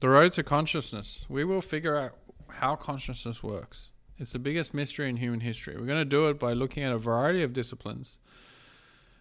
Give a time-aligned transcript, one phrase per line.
[0.00, 1.24] The road to consciousness.
[1.28, 2.12] We will figure out
[2.48, 3.88] how consciousness works.
[4.18, 5.74] It's the biggest mystery in human history.
[5.76, 8.18] We're going to do it by looking at a variety of disciplines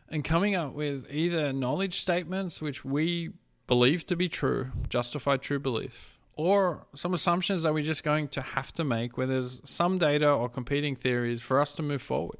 [0.09, 3.31] and coming up with either knowledge statements which we
[3.67, 8.41] believe to be true, justified true belief, or some assumptions that we're just going to
[8.41, 12.37] have to make where there's some data or competing theories for us to move forward.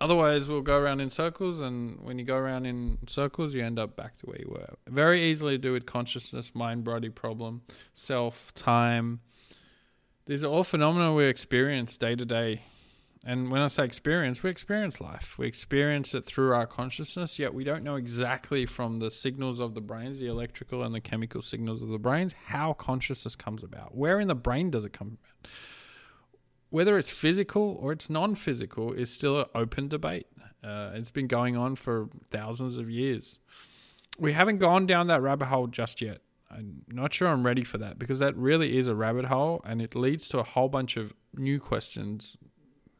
[0.00, 3.78] Otherwise, we'll go around in circles, and when you go around in circles, you end
[3.78, 4.74] up back to where you were.
[4.86, 7.62] Very easily to do with consciousness, mind body problem,
[7.94, 9.20] self, time.
[10.26, 12.62] These are all phenomena we experience day to day.
[13.24, 15.36] And when I say experience, we experience life.
[15.36, 19.74] We experience it through our consciousness, yet we don't know exactly from the signals of
[19.74, 23.96] the brains, the electrical and the chemical signals of the brains, how consciousness comes about.
[23.96, 25.50] Where in the brain does it come about?
[26.70, 30.26] Whether it's physical or it's non physical is still an open debate.
[30.62, 33.38] Uh, it's been going on for thousands of years.
[34.18, 36.22] We haven't gone down that rabbit hole just yet.
[36.50, 39.82] I'm not sure I'm ready for that because that really is a rabbit hole and
[39.82, 42.36] it leads to a whole bunch of new questions,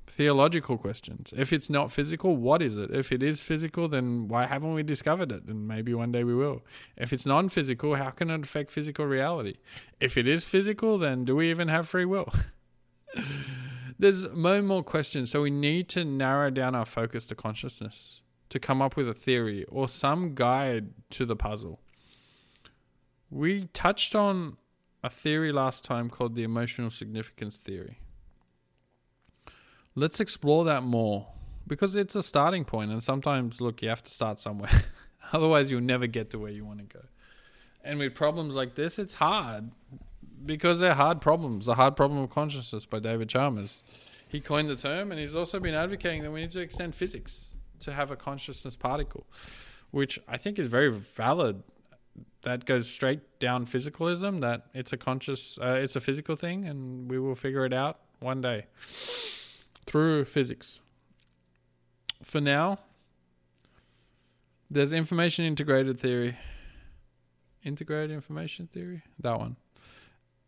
[0.07, 1.33] theological questions.
[1.37, 2.91] If it's not physical, what is it?
[2.91, 5.45] If it is physical, then why haven't we discovered it?
[5.45, 6.65] And maybe one day we will.
[6.97, 9.55] If it's non physical, how can it affect physical reality?
[10.01, 12.33] If it is physical, then do we even have free will?
[13.99, 18.61] There's and more questions, so we need to narrow down our focus to consciousness to
[18.61, 21.81] come up with a theory or some guide to the puzzle.
[23.31, 24.57] We touched on
[25.03, 27.99] a theory last time called the emotional significance theory.
[29.95, 31.29] Let's explore that more
[31.67, 34.85] because it's a starting point, and sometimes, look, you have to start somewhere.
[35.33, 37.05] Otherwise, you'll never get to where you want to go.
[37.83, 39.71] And with problems like this, it's hard
[40.47, 41.67] because they're hard problems.
[41.67, 43.83] The hard problem of consciousness by David Chalmers.
[44.29, 47.55] He coined the term, and he's also been advocating that we need to extend physics
[47.81, 49.27] to have a consciousness particle,
[49.91, 51.63] which I think is very valid.
[52.43, 54.41] That goes straight down physicalism.
[54.41, 57.99] That it's a conscious, uh, it's a physical thing, and we will figure it out
[58.21, 58.67] one day
[59.87, 60.81] through physics.
[62.23, 62.79] For now,
[64.71, 66.37] there's information integrated theory.
[67.63, 69.03] Integrated information theory?
[69.21, 69.57] That one.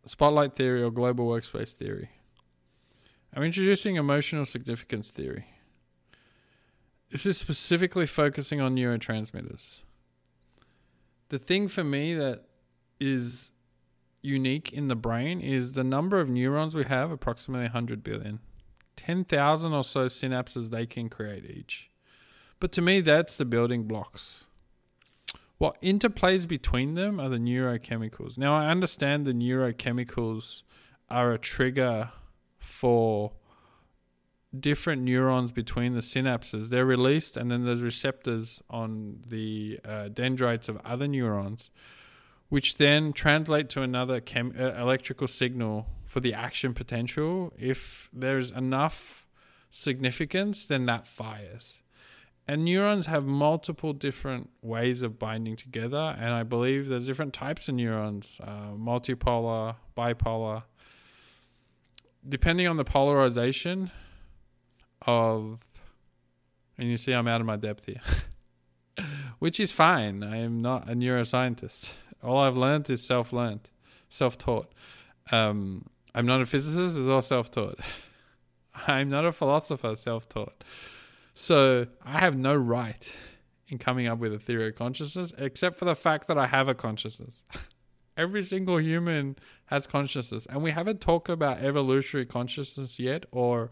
[0.08, 2.08] Spotlight theory or global workspace theory.
[3.34, 5.48] I'm introducing emotional significance theory.
[7.10, 9.80] This is specifically focusing on neurotransmitters.
[11.28, 12.44] The thing for me that
[12.98, 13.52] is
[14.22, 18.40] unique in the brain is the number of neurons we have, approximately 100 billion.
[18.96, 21.90] 10,000 or so synapses they can create each.
[22.60, 24.44] But to me, that's the building blocks.
[25.58, 28.38] What interplays between them are the neurochemicals.
[28.38, 30.62] Now, I understand the neurochemicals
[31.10, 32.10] are a trigger
[32.58, 33.32] for
[34.58, 36.68] different neurons between the synapses.
[36.68, 41.70] They're released, and then there's receptors on the uh, dendrites of other neurons,
[42.48, 47.52] which then translate to another chem- uh, electrical signal for the action potential.
[47.58, 49.26] If there's enough
[49.70, 51.80] significance, then that fires.
[52.50, 57.68] And neurons have multiple different ways of binding together, and I believe there's different types
[57.68, 60.62] of neurons, uh, multipolar, bipolar.
[62.26, 63.90] Depending on the polarization
[65.02, 65.58] of,
[66.78, 68.00] and you see I'm out of my depth here,
[69.38, 70.22] which is fine.
[70.22, 71.92] I am not a neuroscientist.
[72.22, 73.68] All I've learned is self-learned,
[74.08, 74.72] self-taught.
[75.30, 75.84] Um,
[76.14, 77.78] I'm not a physicist; it's all self-taught.
[78.86, 80.64] I'm not a philosopher; self-taught.
[81.40, 83.14] So I have no right
[83.68, 86.66] in coming up with a theory of consciousness, except for the fact that I have
[86.66, 87.42] a consciousness.
[88.16, 93.70] Every single human has consciousness, and we haven't talked about evolutionary consciousness yet, or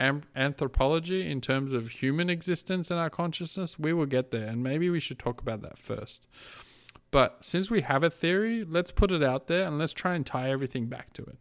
[0.00, 3.78] anthropology in terms of human existence and our consciousness.
[3.78, 6.26] We will get there, and maybe we should talk about that first.
[7.10, 10.24] But since we have a theory, let's put it out there and let's try and
[10.24, 11.36] tie everything back to it.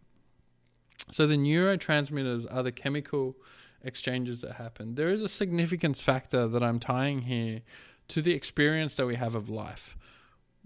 [1.10, 3.38] So the neurotransmitters are the chemical
[3.88, 4.96] exchanges that happen.
[4.96, 7.62] There is a significance factor that I'm tying here
[8.10, 9.98] to the experience that we have of life.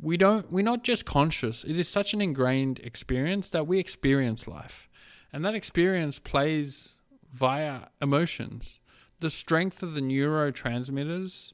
[0.01, 1.63] We don't we're not just conscious.
[1.63, 4.89] It is such an ingrained experience that we experience life.
[5.33, 6.99] And that experience plays
[7.33, 8.79] via emotions.
[9.19, 11.53] The strength of the neurotransmitters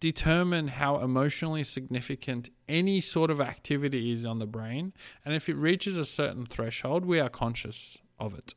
[0.00, 4.92] determine how emotionally significant any sort of activity is on the brain.
[5.24, 8.54] And if it reaches a certain threshold, we are conscious of it.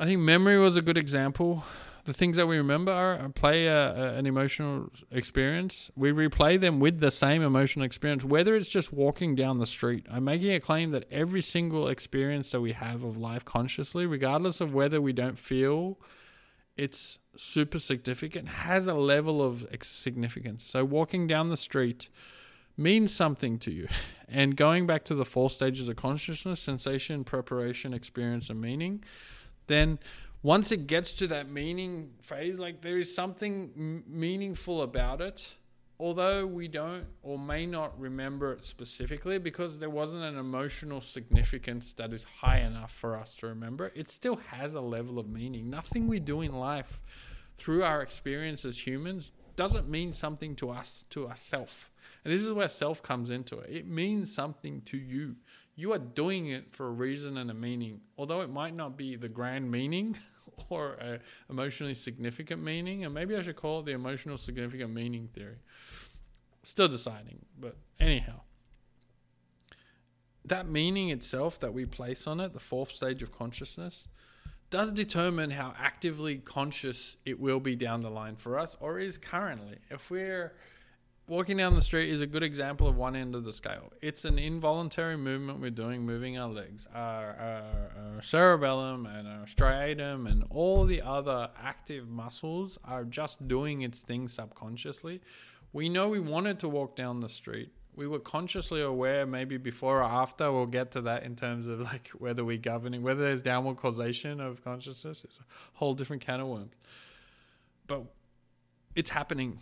[0.00, 1.62] I think memory was a good example.
[2.06, 5.90] The things that we remember are, uh, play a, a, an emotional experience.
[5.94, 10.06] We replay them with the same emotional experience, whether it's just walking down the street.
[10.10, 14.62] I'm making a claim that every single experience that we have of life consciously, regardless
[14.62, 15.98] of whether we don't feel
[16.78, 20.64] it's super significant, has a level of significance.
[20.64, 22.08] So walking down the street
[22.74, 23.86] means something to you.
[24.26, 29.04] And going back to the four stages of consciousness sensation, preparation, experience, and meaning
[29.70, 29.98] then
[30.42, 35.54] once it gets to that meaning phase, like there is something m- meaningful about it
[36.00, 41.92] although we don't or may not remember it specifically because there wasn't an emotional significance
[41.92, 45.68] that is high enough for us to remember, it still has a level of meaning.
[45.68, 47.00] Nothing we do in life
[47.58, 51.84] through our experience as humans doesn't mean something to us, to ourselves.
[52.24, 53.70] And this is where self comes into it.
[53.70, 55.36] It means something to you.
[55.80, 58.02] You are doing it for a reason and a meaning.
[58.18, 60.18] Although it might not be the grand meaning
[60.68, 65.30] or a emotionally significant meaning, and maybe I should call it the emotional significant meaning
[65.32, 65.56] theory.
[66.62, 68.40] Still deciding, but anyhow.
[70.44, 74.06] That meaning itself that we place on it, the fourth stage of consciousness,
[74.68, 79.16] does determine how actively conscious it will be down the line for us or is
[79.16, 79.78] currently.
[79.90, 80.52] If we're
[81.30, 83.92] walking down the street is a good example of one end of the scale.
[84.02, 86.88] It's an involuntary movement we're doing, moving our legs.
[86.92, 93.46] Our, our, our, cerebellum and our striatum and all the other active muscles are just
[93.46, 95.20] doing its thing subconsciously.
[95.72, 97.70] We know we wanted to walk down the street.
[97.94, 100.50] We were consciously aware, maybe before or after.
[100.50, 104.40] We'll get to that in terms of like whether we're governing, whether there's downward causation
[104.40, 105.22] of consciousness.
[105.22, 105.44] It's a
[105.74, 106.74] whole different can of worms.
[107.86, 108.02] But
[108.96, 109.60] it's happening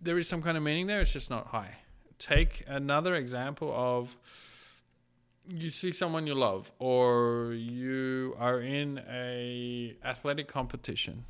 [0.00, 1.00] there is some kind of meaning there.
[1.00, 1.76] It's just not high.
[2.18, 4.16] Take another example of
[5.48, 11.24] you see someone you love, or you are in a athletic competition.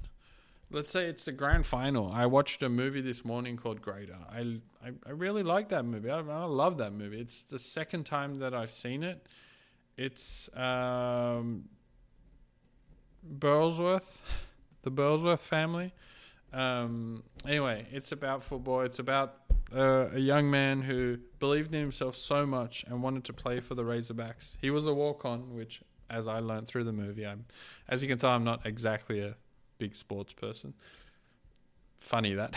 [0.71, 2.13] Let's say it's the grand final.
[2.13, 4.19] I watched a movie this morning called Greater.
[4.31, 6.11] I I, I really like that movie.
[6.11, 7.21] I, I love that movie.
[7.21, 9.27] It's the second time that I've seen it.
[9.97, 11.69] It's um,
[13.39, 14.19] Burlsworth,
[14.83, 15.93] the Burlsworth family.
[16.53, 18.81] Um, anyway, it's about football.
[18.81, 19.37] It's about
[19.75, 23.75] uh, a young man who believed in himself so much and wanted to play for
[23.75, 24.57] the Razorbacks.
[24.61, 27.45] He was a walk on, which, as I learned through the movie, I'm,
[27.89, 29.37] as you can tell, I'm not exactly a
[29.79, 30.75] big sports person.
[31.99, 32.55] Funny that.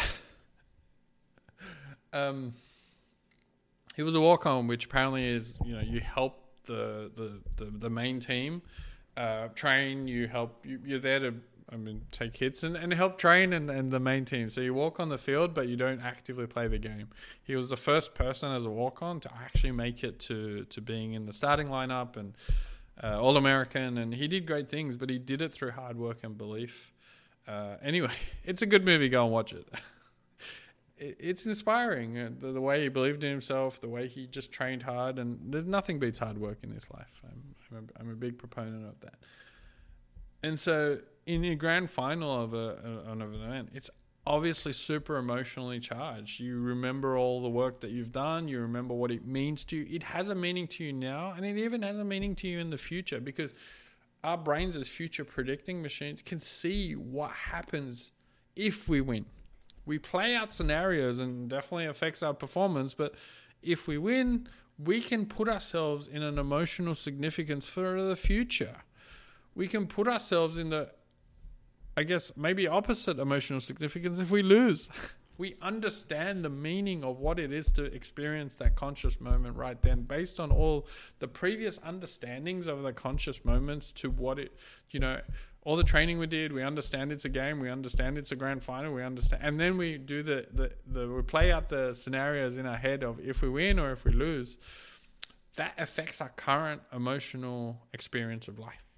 [2.14, 2.54] um,
[3.96, 7.72] he was a walk on, which apparently is you know you help the the the,
[7.72, 8.62] the main team
[9.18, 10.08] uh, train.
[10.08, 11.34] You help you, you're there to
[11.72, 14.50] I mean, take hits and, and help train and, and the main team.
[14.50, 17.10] So you walk on the field, but you don't actively play the game.
[17.44, 20.82] He was the first person as a walk on to actually make it to, to
[20.82, 22.36] being in the starting lineup and
[23.04, 23.98] uh, All American.
[23.98, 26.94] And he did great things, but he did it through hard work and belief.
[27.48, 28.12] Uh, anyway,
[28.44, 29.10] it's a good movie.
[29.10, 29.68] Go and watch it.
[30.98, 34.52] it it's inspiring uh, the, the, way he believed in himself, the way he just
[34.52, 37.22] trained hard, and there's nothing beats hard work in this life.
[37.24, 39.16] I'm, I'm, a, I'm a big proponent of that.
[40.44, 43.90] And so in the grand final of a, of an event, it's
[44.26, 46.40] obviously super emotionally charged.
[46.40, 49.96] You remember all the work that you've done, you remember what it means to you.
[49.96, 52.60] It has a meaning to you now, and it even has a meaning to you
[52.60, 53.54] in the future because
[54.24, 58.12] our brains, as future predicting machines, can see what happens
[58.56, 59.26] if we win.
[59.86, 63.16] We play out scenarios and definitely affects our performance, but
[63.62, 64.48] if we win,
[64.78, 68.78] we can put ourselves in an emotional significance for the future.
[69.56, 70.92] We can put ourselves in the
[71.96, 74.90] I guess maybe opposite emotional significance if we lose.
[75.38, 80.04] we understand the meaning of what it is to experience that conscious moment right then
[80.04, 80.88] based on all
[81.20, 84.54] the previous understandings of the conscious moments to what it
[84.92, 85.20] you know
[85.64, 88.64] all the training we did we understand it's a game we understand it's a grand
[88.64, 92.58] final we understand and then we do the the, the we play out the scenarios
[92.58, 94.58] in our head of if we win or if we lose
[95.56, 98.93] that affects our current emotional experience of life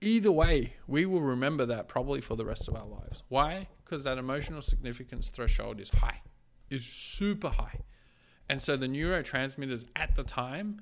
[0.00, 3.22] either way, we will remember that probably for the rest of our lives.
[3.28, 3.68] Why?
[3.84, 6.22] Because that emotional significance threshold is high,
[6.70, 7.80] is super high.
[8.48, 10.80] And so the neurotransmitters at the time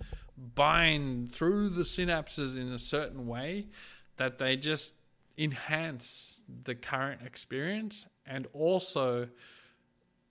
[0.55, 3.69] bind through the synapses in a certain way
[4.17, 4.93] that they just
[5.39, 9.29] enhance the current experience and also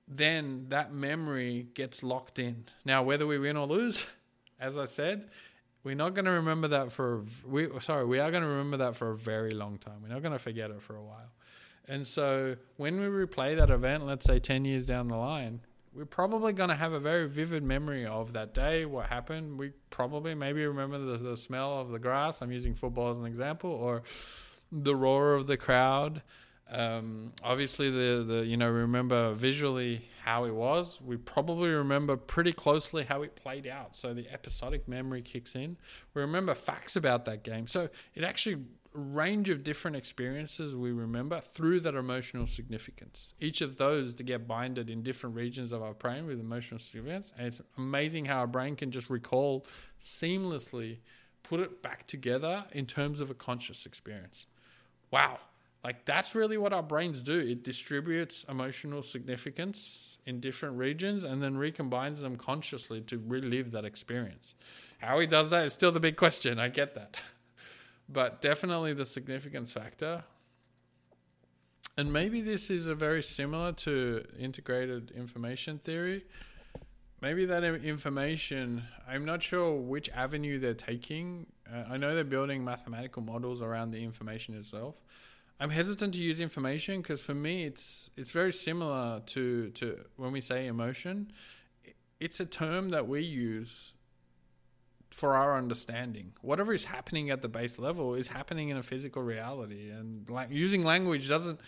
[0.07, 2.65] then that memory gets locked in.
[2.83, 4.05] Now, whether we win or lose,
[4.59, 5.29] as I said,
[5.85, 8.95] we're not going to remember that for we sorry we are going to remember that
[8.97, 10.01] for a very long time.
[10.01, 11.31] We're not going to forget it for a while.
[11.87, 15.61] And so when we replay that event let's say 10 years down the line
[15.93, 19.57] we're probably going to have a very vivid memory of that day what happened.
[19.57, 22.41] We probably maybe remember the, the smell of the grass.
[22.41, 24.03] I'm using football as an example or
[24.71, 26.21] the roar of the crowd
[26.71, 30.99] um, obviously, the the you know remember visually how it was.
[30.99, 33.95] We probably remember pretty closely how it played out.
[33.95, 35.77] So the episodic memory kicks in.
[36.13, 37.67] We remember facts about that game.
[37.67, 38.63] So it actually
[38.95, 43.33] range of different experiences we remember through that emotional significance.
[43.39, 47.31] Each of those to get binded in different regions of our brain with emotional significance.
[47.37, 49.67] And it's amazing how our brain can just recall
[49.99, 50.99] seamlessly,
[51.43, 54.45] put it back together in terms of a conscious experience.
[55.11, 55.39] Wow.
[55.85, 57.37] Like that's really what our brains do.
[57.37, 63.85] It distributes emotional significance in different regions and then recombines them consciously to relive that
[63.85, 64.55] experience.
[64.97, 66.59] How he does that is still the big question.
[66.59, 67.19] I get that.
[68.07, 70.23] But definitely the significance factor.
[71.97, 76.23] And maybe this is a very similar to integrated information theory.
[77.19, 81.47] Maybe that information, I'm not sure which avenue they're taking.
[81.71, 84.95] Uh, I know they're building mathematical models around the information itself.
[85.59, 90.31] I'm hesitant to use information because for me it's it's very similar to to when
[90.31, 91.31] we say emotion.
[92.19, 93.93] It's a term that we use
[95.09, 96.33] for our understanding.
[96.41, 100.49] Whatever is happening at the base level is happening in a physical reality, and like
[100.51, 101.59] using language doesn't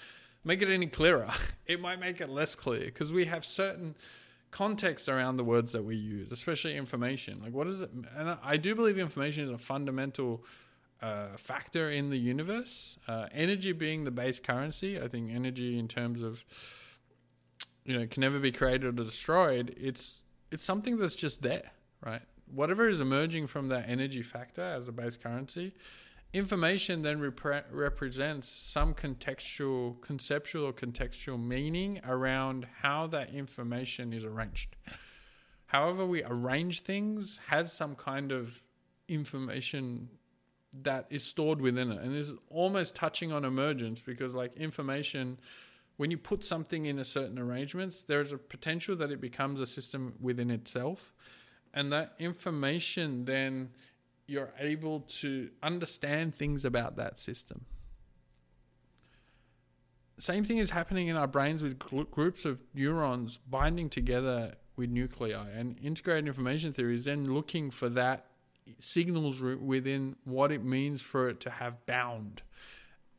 [0.43, 1.29] make it any clearer.
[1.65, 3.95] It might make it less clear because we have certain
[4.51, 7.41] context around the words that we use, especially information.
[7.43, 7.91] Like, what is it?
[7.91, 10.45] And I do believe information is a fundamental
[11.01, 12.97] uh, factor in the universe.
[13.07, 16.43] Uh, energy being the base currency, I think energy in terms of
[17.85, 19.75] you know can never be created or destroyed.
[19.77, 21.71] It's it's something that's just there,
[22.05, 22.21] right?
[22.53, 25.73] whatever is emerging from that energy factor as a base currency,
[26.33, 34.25] information then repre- represents some contextual, conceptual or contextual meaning around how that information is
[34.25, 34.75] arranged.
[35.67, 38.61] However, we arrange things has some kind of
[39.09, 40.09] information
[40.83, 45.37] that is stored within it and this is almost touching on emergence because like information
[45.97, 49.65] when you put something in a certain arrangements there's a potential that it becomes a
[49.65, 51.13] system within itself
[51.73, 53.69] and that information then
[54.27, 57.65] you're able to understand things about that system.
[60.19, 65.47] Same thing is happening in our brains with groups of neurons binding together with nuclei.
[65.49, 68.25] And integrated information theory is then looking for that
[68.79, 72.41] signals within what it means for it to have bound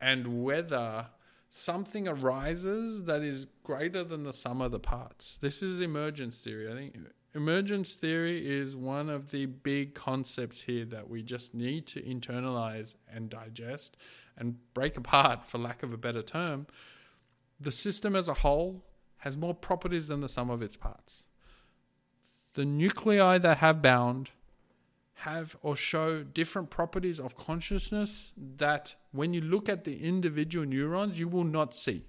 [0.01, 1.07] and whether
[1.49, 5.39] something arises that is greater than the sum of the parts.
[5.41, 6.71] This is emergence theory.
[6.71, 6.97] I think
[7.35, 12.95] emergence theory is one of the big concepts here that we just need to internalize
[13.13, 13.97] and digest
[14.37, 16.67] and break apart, for lack of a better term.
[17.59, 18.85] The system as a whole
[19.19, 21.25] has more properties than the sum of its parts.
[22.55, 24.31] The nuclei that have bound
[25.23, 31.19] have or show different properties of consciousness that when you look at the individual neurons,
[31.19, 32.05] you will not see.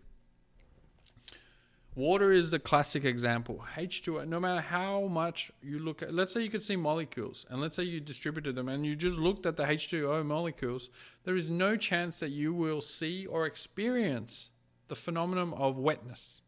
[1.96, 3.66] Water is the classic example.
[3.76, 7.60] H2O, no matter how much you look at, let's say you could see molecules, and
[7.60, 10.92] let's say you distributed them and you just looked at the H2O molecules,
[11.24, 14.52] there is no chance that you will see or experience
[14.88, 16.42] the phenomenon of wetness.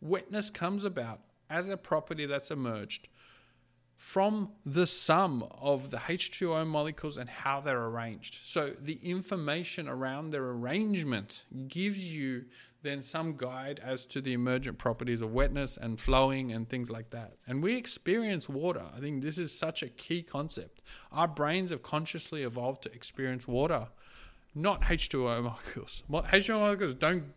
[0.00, 3.08] Wetness comes about as a property that's emerged
[4.00, 8.38] from the sum of the H2O molecules and how they're arranged.
[8.42, 12.46] So the information around their arrangement gives you
[12.82, 17.10] then some guide as to the emergent properties of wetness and flowing and things like
[17.10, 17.34] that.
[17.46, 18.84] And we experience water.
[18.96, 20.80] I think this is such a key concept.
[21.12, 23.88] Our brains have consciously evolved to experience water,
[24.54, 26.04] not H2O molecules.
[26.10, 27.34] H2O molecules don't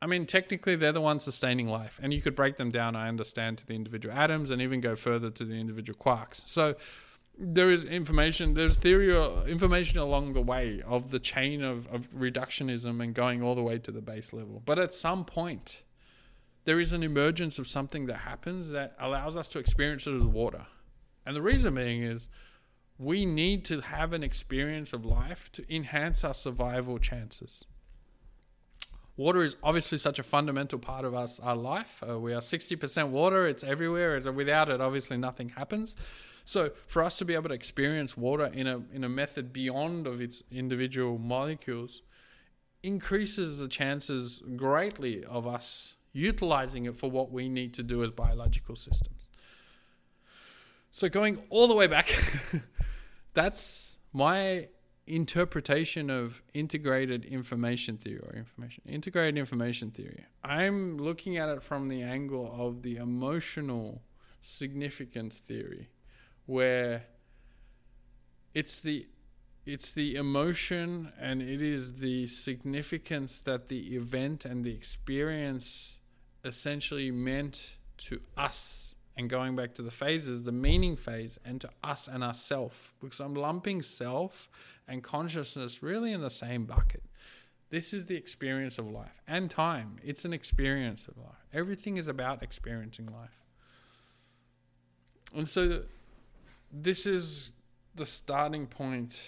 [0.00, 2.94] I mean, technically, they're the ones sustaining life, and you could break them down.
[2.94, 6.46] I understand to the individual atoms, and even go further to the individual quarks.
[6.46, 6.76] So
[7.36, 8.54] there is information.
[8.54, 13.42] There's theory, or information along the way of the chain of, of reductionism and going
[13.42, 14.62] all the way to the base level.
[14.64, 15.82] But at some point,
[16.64, 20.26] there is an emergence of something that happens that allows us to experience it as
[20.26, 20.66] water,
[21.26, 22.28] and the reason being is
[22.98, 27.64] we need to have an experience of life to enhance our survival chances.
[29.18, 32.04] Water is obviously such a fundamental part of us, our life.
[32.08, 34.16] Uh, we are 60% water, it's everywhere.
[34.16, 35.96] It's, without it, obviously, nothing happens.
[36.44, 40.06] So, for us to be able to experience water in a, in a method beyond
[40.06, 42.02] of its individual molecules
[42.84, 48.12] increases the chances greatly of us utilizing it for what we need to do as
[48.12, 49.28] biological systems.
[50.92, 52.08] So, going all the way back,
[53.34, 54.68] that's my
[55.08, 60.26] interpretation of integrated information theory or information integrated information theory.
[60.44, 64.02] I'm looking at it from the angle of the emotional
[64.42, 65.88] significance theory
[66.46, 67.04] where
[68.54, 69.06] it's the
[69.66, 75.98] it's the emotion and it is the significance that the event and the experience
[76.44, 81.68] essentially meant to us and going back to the phases, the meaning phase, and to
[81.82, 84.48] us and ourself, because I'm lumping self
[84.86, 87.02] and consciousness really in the same bucket.
[87.70, 89.96] This is the experience of life and time.
[90.04, 91.44] It's an experience of life.
[91.52, 93.44] Everything is about experiencing life.
[95.34, 95.82] And so
[96.72, 97.50] this is
[97.96, 99.20] the starting point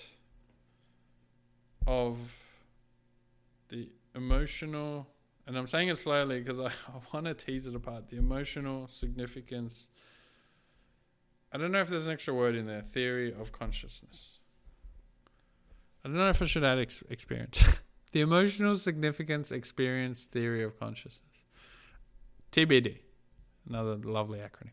[1.86, 2.16] of
[3.68, 5.08] the emotional
[5.46, 8.10] and I'm saying it slowly because I, I want to tease it apart.
[8.10, 9.88] The emotional significance.
[11.52, 12.82] I don't know if there's an extra word in there.
[12.82, 14.38] Theory of consciousness.
[16.04, 17.62] I don't know if I should add ex- experience.
[18.12, 21.22] the emotional significance experience theory of consciousness.
[22.52, 22.98] TBD.
[23.68, 24.70] Another lovely acronym.